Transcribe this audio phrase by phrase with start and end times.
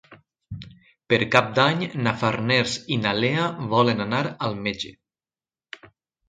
[1.13, 4.95] Per Cap d'Any na Farners i na Lea volen anar al metge.